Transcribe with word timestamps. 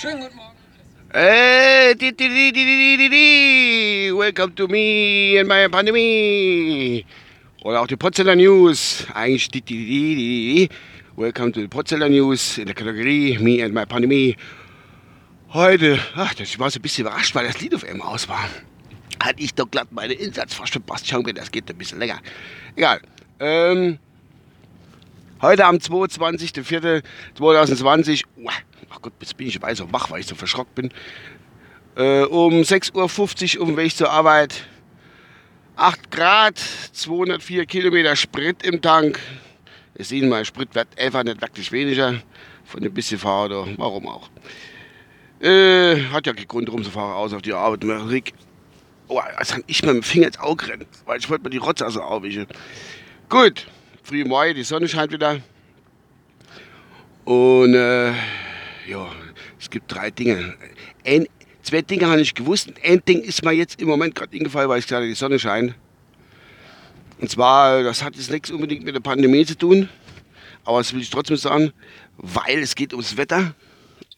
Schönen 0.00 0.22
guten 0.22 0.36
Morgen. 0.36 0.56
Hey, 1.12 1.94
di, 1.94 2.16
di, 2.16 2.26
di, 2.26 2.50
di, 2.52 2.96
di, 2.96 3.08
di, 3.10 4.10
welcome 4.14 4.54
to 4.54 4.66
me 4.66 5.38
and 5.38 5.46
my 5.46 5.68
pandemie. 5.68 7.04
Oder 7.64 7.82
auch 7.82 7.86
die 7.86 7.98
Potzeller 7.98 8.34
News. 8.34 9.06
Eigentlich 9.12 9.50
di, 9.50 9.60
di, 9.60 9.76
di, 9.76 9.84
di, 9.84 10.54
di. 10.54 10.70
Welcome 11.16 11.52
to 11.52 11.60
the 11.60 11.68
Potzeller 11.68 12.08
News 12.08 12.56
in 12.56 12.64
der 12.64 12.74
Kategorie 12.74 13.36
Me 13.40 13.62
and 13.62 13.74
my 13.74 13.84
Pandemie. 13.84 14.38
Heute, 15.52 15.98
ach, 16.14 16.32
ich 16.38 16.58
war 16.58 16.70
so 16.70 16.78
ein 16.78 16.82
bisschen 16.82 17.06
überrascht, 17.06 17.34
weil 17.34 17.46
das 17.46 17.60
Lied 17.60 17.74
auf 17.74 17.84
einmal 17.84 18.08
aus 18.08 18.26
war. 18.26 18.48
Hatte 19.22 19.42
ich 19.42 19.52
doch 19.52 19.70
glatt 19.70 19.88
meine 19.90 20.14
Insatz 20.14 20.54
fast 20.54 20.72
verpasst. 20.72 21.06
Schauen 21.06 21.26
wir, 21.26 21.34
das 21.34 21.50
geht 21.50 21.68
ein 21.68 21.76
bisschen 21.76 21.98
länger. 21.98 22.20
Egal. 22.74 23.02
Ähm, 23.38 23.98
heute 25.42 25.66
am 25.66 25.76
22.04.2020. 25.76 28.24
Ach 28.90 29.00
Gott, 29.00 29.12
jetzt 29.20 29.36
bin 29.36 29.46
ich 29.46 29.60
weiß 29.60 29.80
auch 29.82 29.92
wach, 29.92 30.10
weil 30.10 30.20
ich 30.20 30.26
so 30.26 30.34
verschrockt 30.34 30.74
bin. 30.74 30.90
Äh, 31.96 32.22
um 32.24 32.54
6.50 32.54 33.58
Uhr 33.58 33.62
auf 33.62 33.76
Weg 33.76 33.96
zur 33.96 34.10
Arbeit. 34.10 34.64
8 35.76 36.10
Grad, 36.10 36.58
204 36.58 37.66
Kilometer 37.66 38.14
Sprit 38.16 38.62
im 38.64 38.82
Tank. 38.82 39.18
Ihr 39.96 40.04
seht 40.04 40.24
mal, 40.24 40.44
Sprit 40.44 40.74
wird 40.74 40.88
einfach 40.98 41.22
nicht 41.24 41.40
wirklich 41.40 41.72
weniger 41.72 42.20
von 42.64 42.82
dem 42.82 42.92
bisschen 42.92 43.18
Fahrer 43.18 43.62
oder 43.62 43.66
warum 43.76 44.08
auch. 44.08 44.28
Äh, 45.40 46.04
hat 46.12 46.26
ja 46.26 46.34
keinen 46.34 46.48
Grund, 46.48 46.70
rumzufahren, 46.70 47.14
aus 47.14 47.32
auf 47.32 47.42
die 47.42 47.52
Arbeit. 47.52 47.84
Rick, 48.10 48.34
oh, 49.08 49.18
als 49.18 49.52
kann 49.52 49.64
ich 49.66 49.82
mit 49.82 49.94
dem 49.94 50.02
Finger 50.02 50.26
ins 50.26 50.38
Auge 50.38 50.68
rennen, 50.68 50.86
weil 51.06 51.18
ich 51.18 51.30
wollte 51.30 51.44
mir 51.44 51.50
die 51.50 51.56
Rotze 51.56 51.86
aus 51.86 51.94
der 51.94 52.04
Auge 52.04 52.46
Gut, 53.28 53.66
früh 54.02 54.24
Mai, 54.24 54.52
die 54.52 54.64
Sonne 54.64 54.86
scheint 54.86 55.12
wieder. 55.12 55.38
Und 57.24 57.74
äh, 57.74 58.12
ja, 58.86 59.10
es 59.58 59.70
gibt 59.70 59.92
drei 59.92 60.10
Dinge. 60.10 60.54
Ein, 61.04 61.26
zwei 61.62 61.82
Dinge 61.82 62.06
habe 62.06 62.20
ich 62.20 62.34
gewusst. 62.34 62.72
Ein 62.84 63.02
Ding 63.04 63.22
ist 63.22 63.44
mir 63.44 63.52
jetzt 63.52 63.80
im 63.80 63.88
Moment 63.88 64.14
gerade 64.14 64.36
eingefallen, 64.36 64.68
weil 64.68 64.78
ich 64.78 64.86
gerade 64.86 65.06
die 65.06 65.14
Sonne 65.14 65.38
scheint. 65.38 65.74
Und 67.20 67.30
zwar, 67.30 67.82
das 67.82 68.02
hat 68.02 68.16
jetzt 68.16 68.30
nichts 68.30 68.50
unbedingt 68.50 68.82
mit 68.84 68.94
der 68.94 69.00
Pandemie 69.00 69.44
zu 69.44 69.56
tun, 69.56 69.88
aber 70.64 70.78
das 70.78 70.92
will 70.94 71.02
ich 71.02 71.10
trotzdem 71.10 71.36
sagen, 71.36 71.72
weil 72.16 72.60
es 72.60 72.74
geht 72.74 72.94
ums 72.94 73.16
Wetter. 73.16 73.54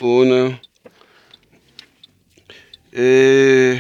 Und 0.00 0.58
äh, 2.92 3.76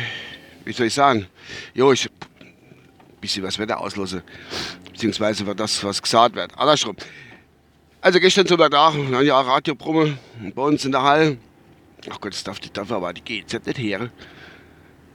wie 0.64 0.72
soll 0.72 0.86
ich 0.86 0.94
sagen? 0.94 1.26
Jo, 1.74 1.92
ich 1.92 2.06
ein 2.06 3.20
bisschen 3.20 3.44
was 3.44 3.58
Wetter 3.58 3.78
auslose, 3.78 4.24
beziehungsweise 4.90 5.44
das, 5.54 5.84
was 5.84 6.02
gesagt 6.02 6.34
wird. 6.34 6.58
Andersrum. 6.58 6.96
Also 8.02 8.18
gestern 8.18 8.46
zum 8.48 8.58
Tag, 8.58 8.72
ja, 8.72 9.40
Radiobrumme 9.40 10.18
bei 10.56 10.62
uns 10.62 10.84
in 10.84 10.90
der 10.90 11.02
Halle. 11.02 11.38
Ach 12.10 12.20
Gott, 12.20 12.32
das 12.32 12.42
darf, 12.42 12.58
das 12.58 12.72
darf 12.72 12.90
aber 12.90 13.12
die 13.12 13.22
GZ 13.22 13.64
nicht 13.64 13.78
her. 13.78 14.10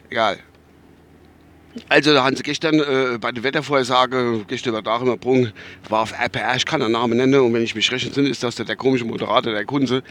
Egal. 0.10 0.40
Also 1.90 2.14
da 2.14 2.24
haben 2.24 2.38
sie 2.38 2.44
gestern 2.44 2.80
äh, 2.80 3.18
bei 3.20 3.34
der 3.34 3.44
Wettervorhersage, 3.44 4.46
gestern 4.48 4.74
war 4.74 4.86
Tag 4.86 5.02
immer 5.02 5.18
Brung, 5.18 5.52
war 5.90 6.04
auf 6.04 6.14
RPR, 6.14 6.56
ich 6.56 6.66
kann 6.66 6.80
den 6.80 6.94
Namen 6.94 7.18
nennen 7.18 7.42
und 7.42 7.54
wenn 7.54 7.62
ich 7.62 7.76
mich 7.76 7.92
recht 7.92 8.06
entsinne, 8.06 8.30
ist 8.30 8.42
das 8.42 8.56
der, 8.56 8.66
der 8.66 8.78
komische 8.78 9.04
Moderator, 9.04 9.52
der 9.52 9.66
Kunze. 9.66 10.02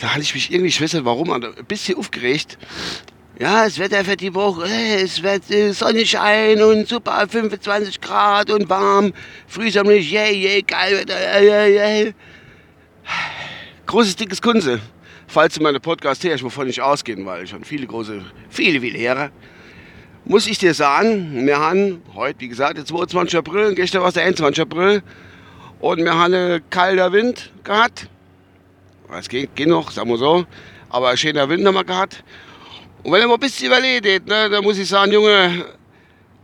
Da 0.00 0.08
hatte 0.08 0.22
ich 0.22 0.34
mich 0.34 0.50
irgendwie, 0.50 0.68
ich 0.68 0.82
weiß 0.82 0.94
nicht 0.94 1.04
warum, 1.04 1.30
ein 1.30 1.46
bisschen 1.68 1.96
aufgeregt. 1.96 2.58
Ja, 3.38 3.64
das 3.64 3.78
Wetter 3.78 4.04
für 4.04 4.16
die 4.16 4.34
Woche, 4.34 4.68
es 4.68 5.22
wird 5.22 5.50
äh, 5.50 5.72
Sonnenschein 5.72 6.60
und 6.60 6.86
super 6.86 7.26
25 7.26 7.98
Grad 7.98 8.50
und 8.50 8.68
warm. 8.68 9.14
Frühsommerlich, 9.46 10.12
yay, 10.12 10.36
yay, 10.36 10.62
geil 10.62 10.98
Wetter, 10.98 11.42
yay, 11.42 11.74
yay. 11.74 12.14
Großes, 13.86 14.16
dickes 14.16 14.42
Kunze. 14.42 14.80
Falls 15.26 15.54
du 15.54 15.62
meine 15.62 15.80
Podcast 15.80 16.22
ich 16.22 16.44
wovon 16.44 16.66
nicht 16.66 16.82
ausgehen, 16.82 17.24
weil 17.24 17.44
ich 17.44 17.50
schon 17.50 17.64
viele 17.64 17.86
große, 17.86 18.22
viele, 18.50 18.82
viele 18.82 18.98
Heere. 18.98 19.30
Muss 20.26 20.46
ich 20.46 20.58
dir 20.58 20.74
sagen, 20.74 21.46
wir 21.46 21.58
haben 21.58 22.02
heute, 22.14 22.40
wie 22.40 22.48
gesagt, 22.48 22.76
der 22.76 22.84
22. 22.84 23.38
April, 23.38 23.74
gestern 23.74 24.02
war 24.02 24.08
es 24.08 24.14
der 24.14 24.24
21. 24.24 24.60
April, 24.60 25.02
und 25.80 26.04
wir 26.04 26.12
haben 26.12 26.34
einen 26.34 26.62
kalter 26.68 27.12
Wind 27.12 27.50
gehabt. 27.64 28.08
Es 29.18 29.28
geht, 29.30 29.56
geht 29.56 29.68
noch, 29.68 29.90
sagen 29.90 30.10
wir 30.10 30.18
so, 30.18 30.44
aber 30.90 31.08
ein 31.08 31.16
schöner 31.16 31.48
Wind 31.48 31.66
haben 31.66 31.74
wir 31.74 31.84
gehabt. 31.84 32.22
Und 33.02 33.10
wenn 33.10 33.20
er 33.20 33.26
mal 33.26 33.34
ein 33.34 33.40
bisschen 33.40 33.66
überledet, 33.66 34.26
ne, 34.28 34.48
dann 34.48 34.62
muss 34.62 34.78
ich 34.78 34.88
sagen, 34.88 35.10
Junge, 35.10 35.66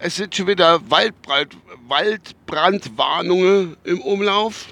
es 0.01 0.17
sind 0.17 0.35
schon 0.35 0.49
wieder 0.49 0.81
Waldbrand, 0.91 1.57
Waldbrandwarnungen 1.87 3.77
im 3.85 4.01
Umlauf. 4.01 4.67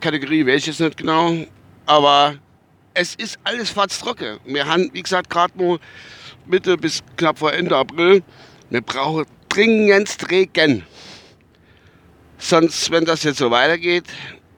Kategorie 0.00 0.46
weiß 0.46 0.60
ich 0.60 0.66
jetzt 0.66 0.80
nicht 0.80 0.96
genau, 0.96 1.34
aber 1.86 2.36
es 2.92 3.16
ist 3.16 3.36
alles 3.42 3.70
fast 3.70 4.00
trocken. 4.00 4.38
Wir 4.44 4.64
haben, 4.64 4.90
wie 4.92 5.02
gesagt, 5.02 5.28
gerade 5.28 5.56
mal 5.58 5.78
Mitte 6.46 6.76
bis 6.76 7.02
knapp 7.16 7.40
vor 7.40 7.52
Ende 7.52 7.76
April. 7.76 8.22
Wir 8.70 8.80
brauchen 8.80 9.26
dringend 9.48 10.30
Regen. 10.30 10.84
Sonst, 12.38 12.92
wenn 12.92 13.04
das 13.04 13.24
jetzt 13.24 13.38
so 13.38 13.50
weitergeht, 13.50 14.04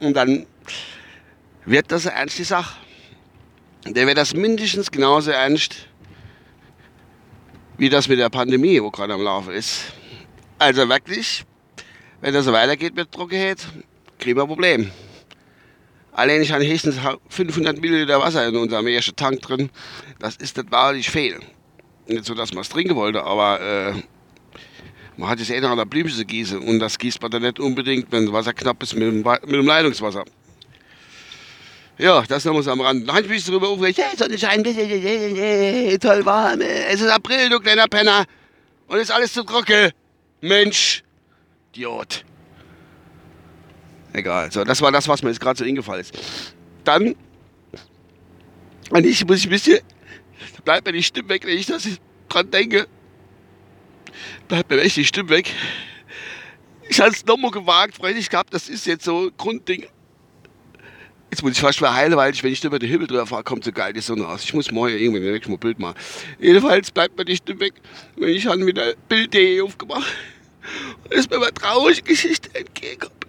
und 0.01 0.15
dann 0.15 0.47
wird 1.65 1.91
das 1.91 2.07
eine 2.07 2.17
ernste 2.17 2.45
Sache 2.45 2.77
der 3.95 4.07
wird 4.07 4.19
das 4.19 4.35
mindestens 4.35 4.91
genauso 4.91 5.31
ernst 5.31 5.89
wie 7.79 7.89
das 7.89 8.09
mit 8.09 8.19
der 8.19 8.31
Pandemie, 8.31 8.83
wo 8.83 8.91
gerade 8.91 9.15
am 9.15 9.23
Laufen 9.23 9.53
ist. 9.53 9.93
Also 10.59 10.89
wirklich, 10.89 11.45
wenn 12.21 12.33
das 12.33 12.47
so 12.47 12.53
weitergeht 12.53 12.95
mit 12.95 13.13
Trockenheit, 13.13 13.59
kriegen 14.19 14.39
wir 14.39 14.45
ein 14.45 14.49
Problem. 14.49 14.91
Allein 16.13 16.41
ich 16.41 16.51
habe 16.51 16.67
höchstens 16.67 16.97
500 17.29 17.79
Milliliter 17.79 18.19
Wasser 18.19 18.49
in 18.49 18.57
unserem 18.57 18.87
ersten 18.87 19.15
Tank 19.15 19.43
drin. 19.43 19.69
Das 20.19 20.37
ist 20.37 20.57
nicht 20.57 20.73
wahrlich 20.73 21.11
viel. 21.11 21.39
Nicht 22.07 22.25
so, 22.25 22.35
dass 22.35 22.55
man 22.55 22.63
es 22.63 22.71
trinken 22.71 22.97
wollte, 22.97 23.23
aber 23.23 23.61
äh, 23.61 23.93
man 25.19 25.29
hat 25.29 25.41
es 25.41 25.51
eh 25.51 25.61
noch 25.61 25.71
an 25.71 25.77
der 25.77 25.85
Blümchen 25.85 26.27
gießen 26.27 26.59
und 26.59 26.79
das 26.79 26.99
gießt 26.99 27.21
man 27.21 27.31
dann 27.31 27.43
nicht 27.43 27.61
unbedingt, 27.61 28.11
wenn 28.13 28.25
das 28.25 28.33
Wasser 28.33 28.55
knapp 28.55 28.83
ist, 28.83 28.95
mit 28.95 29.03
dem, 29.03 29.17
mit 29.19 29.53
dem 29.53 29.67
Leitungswasser. 29.67 30.25
Ja, 31.99 32.23
das 32.23 32.45
noch 32.45 32.53
mal 32.53 32.69
am 32.69 32.81
Rand. 32.81 33.09
Habe 33.09 33.23
ich 33.23 33.29
mich 33.29 33.45
darüber 33.45 33.69
aufgeregt. 33.69 33.99
Hey, 33.99 34.17
Sonnenschein, 34.17 34.63
toll 35.99 36.27
warm. 36.27 36.61
Es 36.61 37.01
ist 37.01 37.09
April, 37.09 37.49
du 37.49 37.59
kleiner 37.59 37.87
Penner. 37.89 38.27
Und 38.87 38.99
ist 38.99 39.11
alles 39.11 39.33
zu 39.33 39.43
trocken. 39.45 39.93
Mensch. 40.43 41.03
Idiot. 41.73 42.25
Egal. 44.13 44.53
So, 44.53 44.65
das 44.65 44.81
war 44.81 44.93
das, 44.93 45.09
was 45.09 45.23
mir 45.23 45.31
jetzt 45.31 45.41
gerade 45.41 45.59
so 45.59 45.65
eingefallen 45.65 46.03
ist. 46.03 46.13
Dann, 46.85 47.15
und 48.91 49.07
ich 49.07 49.27
muss 49.27 49.39
ich 49.39 49.47
ein 49.47 49.51
bisschen, 49.51 49.81
bleibt 50.65 50.87
mir 50.87 50.93
die 50.93 51.03
Stimme 51.03 51.29
weg, 51.31 51.45
wenn 51.47 51.59
ich 51.59 51.67
das 51.67 51.89
dran 52.29 52.51
denke. 52.51 52.87
Bleibt 54.49 54.71
mir 54.71 54.81
echt 54.81 54.97
die 54.97 55.05
Stimme 55.05 55.31
weg. 55.31 55.53
Ich 56.89 57.01
hatte 57.01 57.13
es 57.13 57.27
nochmal 57.27 57.51
gewagt, 57.51 57.97
freilich 57.97 58.31
gehabt, 58.31 58.55
das 58.55 58.69
ist 58.69 58.87
jetzt 58.87 59.05
so 59.05 59.31
Grundding. 59.37 59.87
Jetzt 61.37 61.43
muss 61.43 61.53
ich 61.53 61.61
fast 61.61 61.83
mal 61.83 61.93
heilen, 61.93 62.17
weil 62.17 62.33
ich, 62.33 62.43
wenn 62.43 62.51
ich 62.51 62.65
über 62.65 62.79
den 62.79 62.89
Himmel 62.89 63.09
drüber 63.09 63.27
fahre, 63.27 63.45
kommt 63.45 63.63
so 63.63 63.71
geil 63.71 63.93
die 63.93 64.01
Sonne 64.01 64.25
raus. 64.25 64.43
Ich 64.43 64.55
muss 64.55 64.71
morgen 64.71 64.97
irgendwann 64.97 65.23
nächsten 65.23 65.51
Mal 65.53 65.59
Bild 65.59 65.79
machen. 65.79 65.95
Jedenfalls 66.39 66.91
bleibt 66.91 67.19
mir 67.19 67.27
die 67.27 67.37
Stimme 67.37 67.61
weg, 67.61 67.75
wenn 68.17 68.31
ich 68.31 68.45
dann 68.45 68.61
mit 68.61 68.79
der 68.79 68.95
Bild.de 69.07 69.61
aufgemacht 69.61 70.07
ist 71.11 71.31
mir 71.31 71.37
eine 71.37 71.53
traurige 71.53 72.01
Geschichte 72.01 72.49
entgegengekommen. 72.55 73.21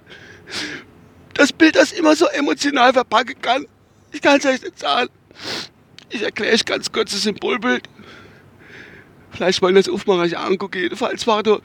Das 1.34 1.51
Bild, 1.51 1.75
das 1.75 1.91
immer 1.91 2.16
so 2.16 2.28
emotional 2.28 2.94
verpacken 2.94 3.41
kann, 3.41 3.68
ich 4.13 4.22
kann 4.22 4.38
es 4.38 4.45
euch 4.45 4.62
nicht 4.62 4.79
sagen. 4.79 5.09
Ich 6.09 6.22
erkläre 6.22 6.53
euch 6.53 6.63
ganz 6.63 6.89
kurz 6.89 7.12
das 7.12 7.24
Symbolbild. 7.24 7.89
Vielleicht 9.31 9.62
wollen 9.62 9.75
das 9.75 9.89
aufmachen, 9.89 10.28
ich 10.28 10.38
angucke. 10.38 10.79
Jedenfalls 10.79 11.28
war 11.28 11.44
da 11.44 11.59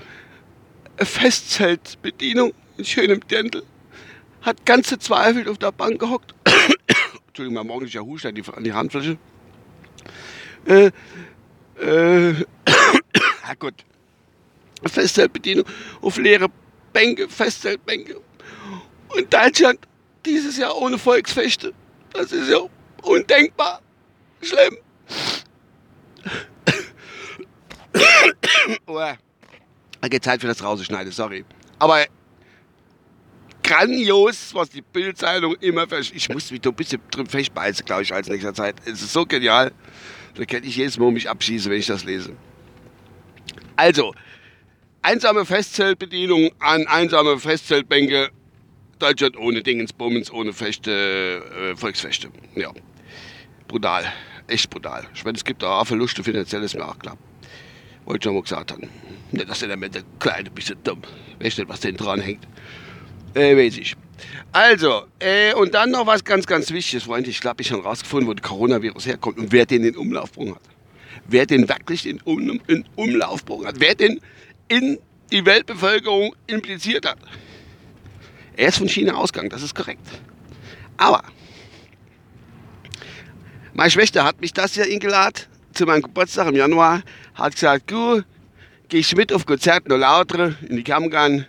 eine 0.96 1.06
Festzeltbedienung 1.06 2.52
in 2.78 2.84
schönem 2.84 3.20
Dirndl 3.28 3.62
hat 4.42 4.66
ganz 4.66 4.88
verzweifelt 4.88 5.48
auf 5.48 5.58
der 5.58 5.72
Bank 5.72 5.98
gehockt. 6.00 6.34
Entschuldigung, 7.28 7.54
mein 7.54 7.66
morgendlicher 7.66 8.04
Hust 8.04 8.26
an 8.26 8.34
die, 8.34 8.42
an 8.46 8.64
die 8.64 8.72
Handfläche. 8.72 9.16
Äh, 10.66 10.90
äh, 11.80 12.34
Herrgott. 13.42 13.84
Festzeltbedienung 14.84 15.64
auf 16.00 16.16
leere 16.18 16.48
Bänke, 16.92 17.28
Festzeltbänke. 17.28 18.20
Und 19.08 19.32
Deutschland 19.32 19.78
dieses 20.26 20.56
Jahr 20.58 20.76
ohne 20.76 20.98
Volksfechte. 20.98 21.72
Das 22.12 22.32
ist 22.32 22.48
ja 22.48 22.58
undenkbar. 23.02 23.80
Schlimm. 24.40 24.78
oh, 28.86 29.00
okay, 30.04 30.20
Zeit 30.20 30.40
für 30.40 30.46
das 30.46 30.62
Rausschneiden, 30.62 31.12
sorry. 31.12 31.44
Aber 31.78 32.04
grandios, 33.72 34.54
was 34.54 34.70
die 34.70 34.82
Bildzeitung 34.82 35.56
immer 35.60 35.86
versteht. 35.86 36.16
Ich 36.16 36.28
muss 36.28 36.50
mich 36.50 36.60
da 36.60 36.70
ein 36.70 36.76
bisschen 36.76 37.00
drin 37.10 37.26
festbeißen, 37.26 37.84
glaube 37.84 38.02
ich, 38.02 38.12
als 38.12 38.28
nächster 38.28 38.54
Zeit. 38.54 38.76
Es 38.84 39.02
ist 39.02 39.12
so 39.12 39.24
genial. 39.24 39.72
Da 40.34 40.44
kann 40.44 40.64
ich 40.64 40.76
jedes 40.76 40.98
Mal 40.98 41.10
mich 41.10 41.28
abschießen, 41.28 41.70
wenn 41.70 41.78
ich 41.78 41.86
das 41.86 42.04
lese. 42.04 42.34
Also, 43.76 44.14
einsame 45.02 45.44
Festzeltbedienung 45.44 46.50
an 46.58 46.86
einsame 46.86 47.38
Festzeltbänke 47.38 48.30
Deutschland 48.98 49.36
ohne 49.36 49.62
Dingensbummens, 49.62 50.30
ohne 50.30 50.52
Fechte, 50.52 51.42
äh, 51.72 51.76
Volksfechte. 51.76 52.30
Ja, 52.54 52.70
brutal, 53.68 54.04
echt 54.46 54.70
brutal. 54.70 55.06
Ich 55.14 55.24
meine, 55.24 55.36
es 55.36 55.44
gibt 55.44 55.64
auch 55.64 55.84
Verluste 55.86 56.22
finanziell, 56.22 56.62
ist 56.62 56.76
mir 56.76 56.86
auch 56.86 56.98
klar. 56.98 57.18
Wollte 58.04 58.18
ich 58.18 58.24
schon 58.24 58.34
mal 58.34 58.42
gesagt 58.42 58.72
haben. 58.72 58.88
Dass 59.32 59.60
der 59.60 59.76
mit 59.76 59.94
der 59.94 60.02
Kleine 60.18 60.50
bisschen 60.50 60.78
dumm. 60.84 61.02
Weißt 61.40 61.58
nicht, 61.58 61.68
was 61.68 61.80
denn 61.80 61.96
dran 61.96 62.20
hängt. 62.20 62.46
Äh, 63.34 63.56
weiß 63.56 63.78
ich. 63.78 63.96
Also, 64.52 65.04
äh, 65.18 65.54
und 65.54 65.74
dann 65.74 65.90
noch 65.90 66.06
was 66.06 66.22
ganz, 66.24 66.46
ganz 66.46 66.70
Wichtiges, 66.70 67.04
Freunde. 67.04 67.30
Ich 67.30 67.40
glaube, 67.40 67.62
ich 67.62 67.72
habe 67.72 67.82
rausgefunden, 67.82 68.28
wo 68.28 68.34
der 68.34 68.42
Coronavirus 68.42 69.06
herkommt 69.06 69.38
und 69.38 69.52
wer 69.52 69.66
den 69.66 69.84
in 69.84 69.96
Umlaufbruch 69.96 70.54
hat. 70.54 70.62
Wer 71.26 71.46
den 71.46 71.68
wirklich 71.68 72.06
in, 72.06 72.20
um, 72.22 72.60
in 72.66 72.84
Umlaufbruch 72.96 73.64
hat. 73.64 73.76
Wer 73.78 73.94
den 73.94 74.20
in 74.68 74.98
die 75.30 75.44
Weltbevölkerung 75.44 76.34
impliziert 76.46 77.06
hat. 77.06 77.18
Er 78.56 78.68
ist 78.68 78.78
von 78.78 78.88
China 78.88 79.14
ausgegangen, 79.14 79.48
das 79.48 79.62
ist 79.62 79.74
korrekt. 79.74 80.06
Aber 80.98 81.24
meine 83.72 83.90
Schwester 83.90 84.24
hat 84.24 84.40
mich 84.40 84.52
das 84.52 84.76
ja 84.76 84.84
eingeladen 84.84 85.44
zu 85.72 85.86
meinem 85.86 86.02
Geburtstag 86.02 86.48
im 86.48 86.56
Januar. 86.56 87.02
Hat 87.34 87.54
gesagt, 87.54 87.90
du, 87.90 88.22
gehst 88.88 89.16
mit 89.16 89.32
auf 89.32 89.46
Konzert 89.46 89.88
noch 89.88 89.96
lauter 89.96 90.54
in 90.68 90.76
die 90.76 90.84
Kammgarn 90.84 91.46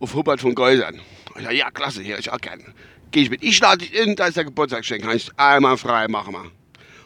auf 0.00 0.14
Hubert 0.14 0.40
von 0.40 0.56
Geusern. 0.56 1.00
Ich 1.40 1.46
sag, 1.46 1.54
ja, 1.54 1.70
klasse, 1.70 2.02
hier, 2.02 2.18
ich 2.18 2.30
auch 2.30 2.40
gerne. 2.40 2.62
Geh 3.10 3.22
ich 3.22 3.30
mit. 3.30 3.42
Ich 3.42 3.58
lade 3.60 3.78
dich 3.78 3.94
in, 3.94 4.14
da 4.14 4.26
ist 4.26 4.36
der 4.36 4.44
Geburtstagsgeschenk. 4.44 5.04
Kann 5.04 5.16
ich 5.16 5.30
einmal 5.38 5.78
frei 5.78 6.06
machen. 6.06 6.34
Wir. 6.34 6.50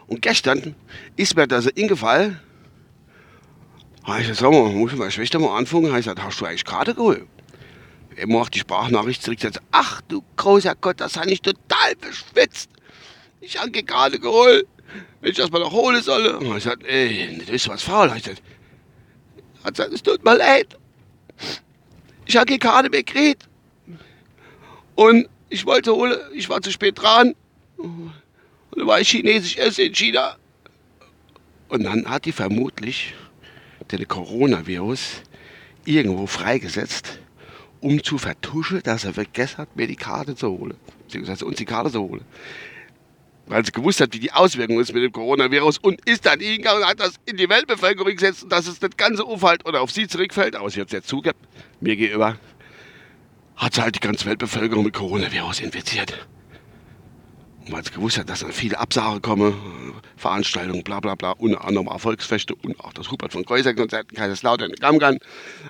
Und 0.09 0.23
gestern 0.23 0.75
ist 1.17 1.37
mir 1.37 1.47
das 1.47 1.67
ingefallen. 1.67 2.41
Ich 4.07 4.19
gesagt, 4.19 4.39
sag 4.39 4.51
mal, 4.51 4.71
muss 4.71 4.93
ich 4.93 4.99
meine 4.99 5.11
Schwester 5.11 5.39
mal 5.39 5.57
anfangen? 5.57 5.87
Ich 5.87 5.95
gesagt, 5.95 6.23
hast 6.23 6.41
du 6.41 6.45
eigentlich 6.45 6.65
Karte 6.65 6.95
geholt? 6.95 7.27
Er 8.17 8.27
macht 8.27 8.55
die 8.55 8.59
Sprachnachricht 8.59 9.23
zurück. 9.23 9.41
Sagt, 9.41 9.61
ach 9.71 10.03
du 10.03 10.23
großer 10.37 10.75
Gott, 10.81 11.01
das 11.01 11.17
habe 11.17 11.31
ich 11.31 11.41
total 11.41 11.95
beschwitzt. 12.01 12.71
Ich 13.41 13.59
habe 13.59 13.71
gerade 13.71 14.19
geholt. 14.19 14.67
Wenn 15.21 15.31
ich 15.31 15.37
das 15.37 15.51
mal 15.51 15.61
noch 15.61 15.73
holen 15.73 16.03
soll. 16.03 16.27
Und 16.27 16.47
ich 16.47 16.55
gesagt, 16.55 16.85
ey, 16.85 17.39
du 17.39 17.51
bist 17.51 17.69
was 17.69 17.83
faul. 17.83 18.13
Ich 18.17 18.25
gesagt, 18.25 18.43
hat 19.63 19.75
gesagt, 19.75 19.93
es 19.93 20.03
tut 20.03 20.25
mir 20.25 20.37
leid. 20.37 20.77
Ich 22.27 22.37
habe 22.37 22.47
keine 22.47 22.59
Karte 22.59 22.91
mehr 22.91 23.03
gekriegt. 23.03 23.49
Und 24.95 25.29
ich 25.49 25.67
wollte 25.67 25.93
holen, 25.95 26.19
ich 26.35 26.49
war 26.49 26.61
zu 26.63 26.71
spät 26.71 27.01
dran. 27.01 27.35
Und 27.77 28.13
dann 28.77 28.87
war 28.87 29.01
ich 29.01 29.09
chinesisch 29.09 29.57
essen 29.57 29.87
in 29.87 29.95
China. 29.95 30.37
Und 31.69 31.85
dann 31.85 32.09
hat 32.09 32.25
die 32.25 32.33
vermutlich 32.33 33.15
den 33.91 34.07
Coronavirus 34.07 35.23
irgendwo 35.85 36.27
freigesetzt, 36.27 37.19
um 37.81 38.03
zu 38.03 38.19
vertuschen, 38.19 38.81
dass 38.83 39.05
er 39.05 39.13
vergessen 39.13 39.59
hat, 39.59 39.77
mir 39.77 39.87
die 39.87 39.97
Karte 39.97 40.35
zu 40.35 40.49
holen. 40.49 40.77
Beziehungsweise 41.05 41.45
uns 41.45 41.57
die 41.57 41.65
Karte 41.65 41.91
zu 41.91 42.01
holen. 42.01 42.25
Weil 43.47 43.65
sie 43.65 43.73
gewusst 43.73 44.01
hat, 44.01 44.15
wie 44.15 44.21
die 44.21 44.33
Auswirkung 44.33 44.81
ist 44.81 44.95
mit 44.95 45.03
dem 45.03 45.13
Coronavirus 45.13 45.79
und 45.79 46.01
ist 46.09 46.25
dann 46.25 46.41
hingegangen 46.41 46.83
und 46.83 46.89
hat 46.89 47.01
das 47.01 47.15
in 47.27 47.37
die 47.37 47.49
Weltbevölkerung 47.49 48.15
gesetzt, 48.15 48.47
dass 48.49 48.67
es 48.67 48.79
das 48.79 48.97
ganze 48.97 49.25
Umfeld 49.25 49.67
oder 49.67 49.83
auf 49.83 49.91
sie 49.91 50.09
zurückfällt. 50.09 50.57
Aber 50.57 50.71
sie 50.71 50.81
hat 50.81 50.87
es 50.87 50.93
jetzt 50.93 51.09
zugegeben, 51.09 51.39
mir 51.81 51.95
gegenüber, 51.95 52.39
hat 53.57 53.75
sie 53.75 53.83
halt 53.83 53.95
die 53.95 54.01
ganze 54.01 54.27
Weltbevölkerung 54.27 54.85
mit 54.85 54.95
Coronavirus 54.95 55.61
infiziert. 55.61 56.27
Und 57.61 57.73
weil 57.73 57.85
sie 57.85 57.93
gewusst 57.93 58.19
hat, 58.19 58.29
dass 58.29 58.41
dann 58.41 58.53
viele 58.53 58.79
Absagen 58.79 59.23
kommen, 59.23 59.55
Veranstaltungen, 60.17 60.85
bla 60.85 61.01
bla 61.01 61.15
bla, 61.15 61.33
unter 61.33 61.65
anderem 61.65 61.87
Erfolgsfeste 61.87 62.55
und 62.55 62.79
auch 62.81 62.93
das 62.93 63.11
Hubert 63.11 63.33
von 63.33 63.45
Kreuzer 63.45 63.75
Konzert 63.75 64.11
in 64.11 64.17
Kaiserslautern 64.17 64.71
in 64.71 64.77
Gamgan 64.77 65.19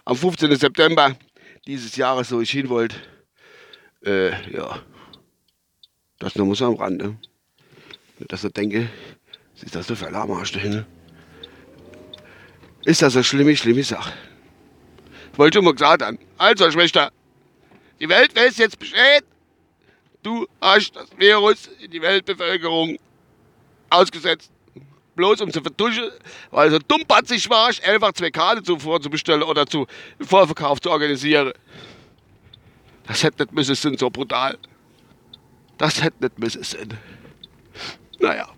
am 0.05 0.17
15. 0.17 0.55
September 0.57 1.17
dieses 1.67 1.97
Jahres, 1.97 2.29
so 2.29 2.41
ich 2.41 2.51
hin 2.51 2.69
wollte. 2.69 2.97
Äh, 4.05 4.31
ja, 4.53 4.81
das 6.19 6.35
nur 6.37 6.47
muss 6.47 6.63
am 6.63 6.75
Rande. 6.75 7.17
Dass 8.19 8.45
ich 8.45 8.53
denke, 8.53 8.89
ist 9.61 9.75
das 9.75 9.87
so 9.87 9.95
für 9.95 10.07
Alarmarsch 10.07 10.53
dahin? 10.53 10.85
Ist 12.85 13.03
das 13.03 13.15
eine 13.15 13.25
schlimme, 13.25 13.57
schlimme 13.57 13.83
Sache? 13.83 14.13
Wollte 15.37 15.59
ich 15.59 15.65
mal 15.65 15.73
gesagt 15.73 16.03
haben. 16.03 16.19
Also, 16.39 16.71
Schwester, 16.71 17.11
die 18.05 18.09
Welt 18.11 18.37
weiß 18.37 18.59
jetzt 18.59 18.79
Bescheid. 18.79 19.25
Du 20.23 20.47
hast 20.61 20.95
das 20.95 21.09
Virus 21.17 21.71
in 21.81 21.91
die 21.91 22.03
Weltbevölkerung 22.03 22.99
ausgesetzt. 23.89 24.51
Bloß 25.17 25.41
um 25.41 25.51
zu 25.51 25.63
vertuschen, 25.63 26.11
weil 26.51 26.71
so 26.71 26.79
dummbatzig 26.81 27.49
warst, 27.49 27.83
einfach 27.83 28.13
zwei 28.13 28.31
Karten 28.31 28.63
zuvor 28.63 29.01
zu 29.01 29.09
bestellen 29.09 29.43
oder 29.43 29.65
zu 29.67 29.87
Vorverkauf 30.21 30.83
zu 30.83 30.91
organisieren. 30.91 31.53
Das 33.07 33.23
hätte 33.23 33.45
nicht 33.45 33.55
müssen 33.55 33.75
sein, 33.75 33.97
so 33.97 34.11
brutal. 34.11 34.59
Das 35.79 36.03
hätte 36.03 36.25
nicht 36.25 36.39
müssen 36.39 36.63
sein. 36.63 36.99
Naja, 38.19 38.51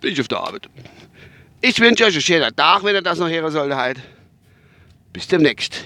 bin 0.00 0.12
ich 0.12 0.20
auf 0.20 0.28
der 0.28 0.38
Arbeit. 0.38 0.68
Ich 1.60 1.80
wünsche 1.80 2.04
euch 2.04 2.12
einen 2.12 2.22
schönen 2.22 2.54
Tag, 2.54 2.84
wenn 2.84 2.94
ihr 2.94 3.02
das 3.02 3.18
noch 3.18 3.28
hören 3.28 3.50
sollt. 3.50 3.98
Bis 5.12 5.26
demnächst. 5.26 5.84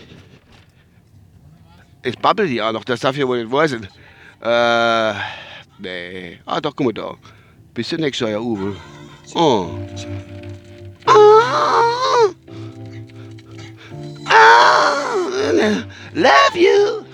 Ich 2.02 2.18
babbel 2.18 2.50
ja 2.50 2.72
noch, 2.72 2.84
das 2.84 3.00
darf 3.00 3.16
ja 3.16 3.26
wohl 3.26 3.42
nicht 3.42 3.52
wahr 3.52 3.68
sein. 3.68 3.88
Äh, 4.40 5.14
nee. 5.78 6.38
Ah, 6.46 6.60
doch, 6.60 6.74
guck 6.76 6.86
mal 6.86 6.92
da. 6.92 7.14
Bis 7.74 7.88
demnächst, 7.88 8.22
euer 8.22 8.40
Uwe. 8.40 8.76
Oh. 9.34 9.70
Ah. 11.06 12.28
Ah. 14.26 14.58
Love 16.14 16.56
you. 16.56 17.04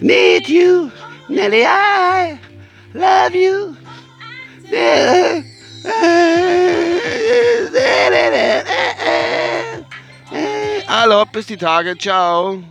Need 0.00 0.48
you. 0.48 0.90
Nelly, 1.28 1.64
I 1.64 2.38
love 2.94 3.34
you. 3.34 3.76
Hallo, 10.88 11.24
bis 11.26 11.46
die 11.46 11.56
Tage. 11.56 11.96
Ciao. 11.96 12.62